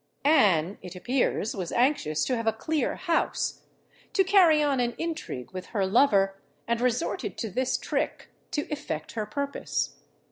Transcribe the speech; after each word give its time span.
Anne, 0.25 0.79
it 0.81 0.95
appears, 0.95 1.55
was 1.55 1.71
anxious 1.71 2.25
to 2.25 2.35
have 2.35 2.47
a 2.47 2.51
clear 2.53 2.95
house, 2.95 3.61
to 4.13 4.23
carry 4.23 4.63
on 4.63 4.79
an 4.79 4.95
intrigue 4.97 5.51
with 5.51 5.67
her 5.67 5.85
lover, 5.85 6.41
and 6.67 6.81
resorted 6.81 7.37
to 7.37 7.51
this 7.51 7.77
trick 7.77 8.29
to 8.49 8.65
effect 8.71 9.11
her 9.11 9.27
purpose. 9.27 9.97